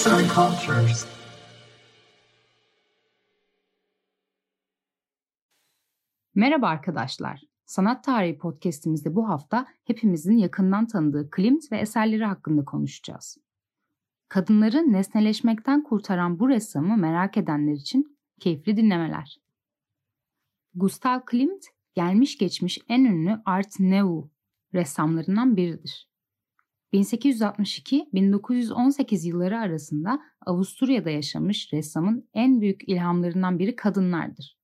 [0.00, 1.06] Arts and Cultures.
[6.34, 7.42] Merhaba arkadaşlar.
[7.66, 13.38] Sanat Tarihi podcast'imizde bu hafta hepimizin yakından tanıdığı Klimt ve eserleri hakkında konuşacağız.
[14.28, 19.40] Kadınları nesneleşmekten kurtaran bu ressamı merak edenler için keyifli dinlemeler.
[20.74, 21.64] Gustav Klimt,
[21.94, 24.30] gelmiş geçmiş en ünlü Art Nouveau
[24.74, 26.09] ressamlarından biridir.
[26.92, 34.60] 1862-1918 yılları arasında Avusturya'da yaşamış ressamın en büyük ilhamlarından biri kadınlardır.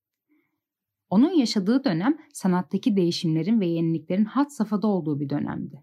[1.10, 5.82] Onun yaşadığı dönem sanattaki değişimlerin ve yeniliklerin hat safhada olduğu bir dönemdi.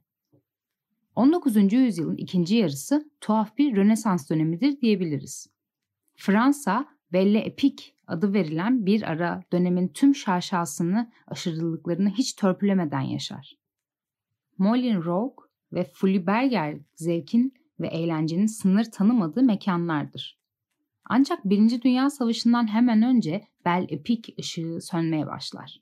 [1.16, 1.74] 19.
[1.74, 5.48] yüzyılın ikinci yarısı tuhaf bir Rönesans dönemidir diyebiliriz.
[6.16, 13.58] Fransa, Belle Epique adı verilen bir ara dönemin tüm şaşasını, aşırılıklarını hiç törpülemeden yaşar.
[14.58, 15.43] Moulin Rouge
[15.74, 20.40] ve Folies-Bergère zevkin ve eğlencenin sınır tanımadığı mekanlardır.
[21.06, 25.82] Ancak Birinci Dünya Savaşı'ndan hemen önce Belle Epique ışığı sönmeye başlar.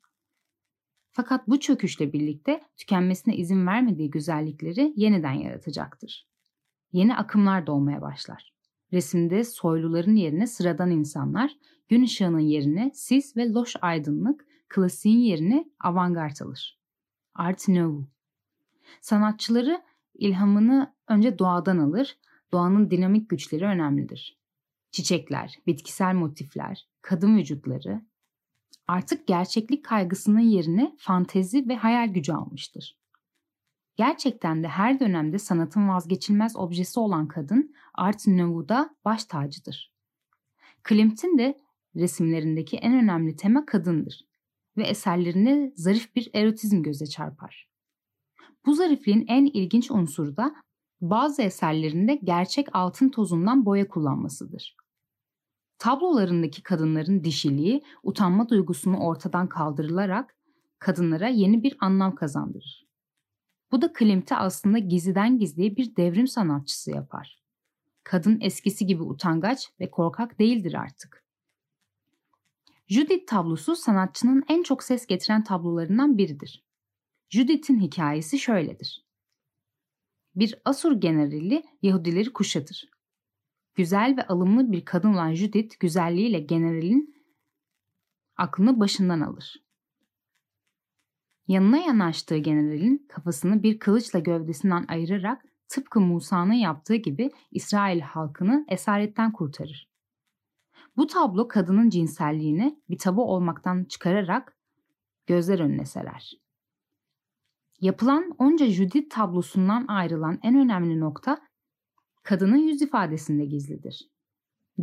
[1.12, 6.28] Fakat bu çöküşle birlikte tükenmesine izin vermediği güzellikleri yeniden yaratacaktır.
[6.92, 8.54] Yeni akımlar doğmaya başlar.
[8.94, 11.58] Resimde soyluların yerine sıradan insanlar,
[11.90, 16.80] gün ışığının yerine sis ve loş aydınlık, klasiğin yerine avantgard alır.
[17.36, 18.06] Art Nouveau.
[19.02, 19.82] Sanatçıları
[20.22, 22.18] ilhamını önce doğadan alır,
[22.52, 24.40] doğanın dinamik güçleri önemlidir.
[24.92, 28.02] Çiçekler, bitkisel motifler, kadın vücutları
[28.88, 32.98] artık gerçeklik kaygısının yerine fantezi ve hayal gücü almıştır.
[33.96, 39.94] Gerçekten de her dönemde sanatın vazgeçilmez objesi olan kadın Art Nouveau'da baş tacıdır.
[40.84, 41.58] Klimt'in de
[41.96, 44.26] resimlerindeki en önemli tema kadındır
[44.78, 47.71] ve eserlerinde zarif bir erotizm göze çarpar.
[48.66, 50.56] Bu zarifliğin en ilginç unsuru da
[51.02, 54.76] bazı eserlerinde gerçek altın tozundan boya kullanmasıdır.
[55.78, 60.36] Tablolarındaki kadınların dişiliği utanma duygusunu ortadan kaldırılarak
[60.80, 62.88] kadınlara yeni bir anlam kazandırır.
[63.72, 67.41] Bu da Klimt'i aslında gizliden gizliye bir devrim sanatçısı yapar.
[68.03, 71.25] Kadın eskisi gibi utangaç ve korkak değildir artık.
[72.88, 76.63] Judith tablosu sanatçının en çok ses getiren tablolarından biridir.
[77.31, 79.06] Judith'in hikayesi şöyledir.
[80.36, 82.90] Bir Asur generali Yahudileri kuşatır.
[83.75, 87.16] Güzel ve alımlı bir kadın olan Judith güzelliğiyle generalin
[88.38, 89.64] aklını başından alır.
[91.47, 99.31] Yanına yanaştığı generalin kafasını bir kılıçla gövdesinden ayırarak tıpkı Musa'nın yaptığı gibi İsrail halkını esaretten
[99.31, 99.90] kurtarır.
[100.98, 104.58] Bu tablo kadının cinselliğini bir tabu olmaktan çıkararak
[105.28, 106.42] gözler önüne serer.
[107.81, 111.38] Yapılan onca Judith tablosundan ayrılan en önemli nokta
[112.24, 114.09] kadının yüz ifadesinde gizlidir.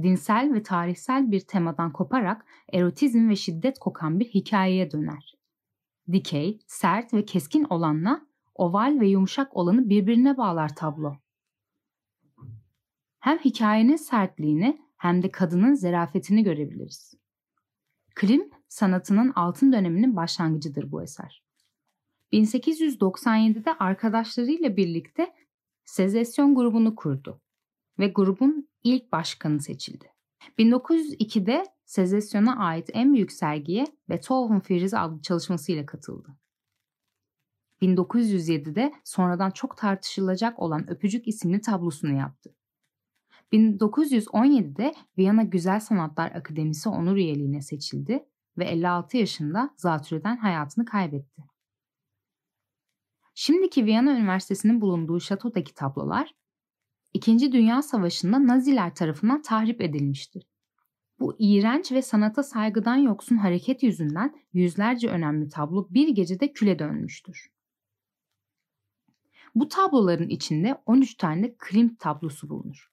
[0.02, 5.34] Dinsel ve tarihsel bir temadan koparak erotizm ve şiddet kokan bir hikayeye döner.
[6.12, 11.16] Dikey, sert ve keskin olanla oval ve yumuşak olanı birbirine bağlar tablo.
[13.20, 17.14] Hem hikayenin sertliğini hem de kadının zerafetini görebiliriz.
[18.14, 21.47] Klim sanatının altın döneminin başlangıcıdır bu eser.
[22.32, 25.34] 1897'de arkadaşlarıyla birlikte
[25.84, 27.40] Sezesyon grubunu kurdu
[27.98, 30.12] ve grubun ilk başkanı seçildi.
[30.58, 36.36] 1902'de Sezesyon'a ait en büyük sergiye Beethoven Firuze adlı çalışmasıyla katıldı.
[37.82, 42.54] 1907'de sonradan çok tartışılacak olan Öpücük isimli tablosunu yaptı.
[43.52, 48.26] 1917'de Viyana Güzel Sanatlar Akademisi onur üyeliğine seçildi
[48.58, 51.42] ve 56 yaşında zatürreden hayatını kaybetti.
[53.40, 56.34] Şimdiki Viyana Üniversitesi'nin bulunduğu şatodaki tablolar
[57.14, 60.46] İkinci Dünya Savaşı'nda Naziler tarafından tahrip edilmiştir.
[61.20, 67.52] Bu iğrenç ve sanata saygıdan yoksun hareket yüzünden yüzlerce önemli tablo bir gecede küle dönmüştür.
[69.54, 72.92] Bu tabloların içinde 13 tane Klimt tablosu bulunur.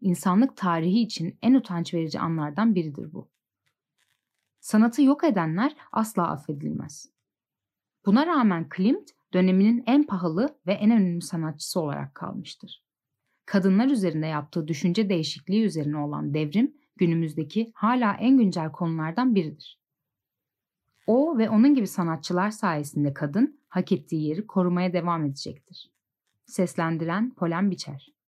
[0.00, 3.30] İnsanlık tarihi için en utanç verici anlardan biridir bu.
[4.60, 7.10] Sanatı yok edenler asla affedilmez.
[8.06, 12.84] Buna rağmen Klimt döneminin en pahalı ve en önemli sanatçısı olarak kalmıştır.
[13.46, 19.80] Kadınlar üzerinde yaptığı düşünce değişikliği üzerine olan devrim günümüzdeki hala en güncel konulardan biridir.
[21.06, 25.90] O ve onun gibi sanatçılar sayesinde kadın hak ettiği yeri korumaya devam edecektir.
[26.46, 28.19] Seslendiren Polen Biçer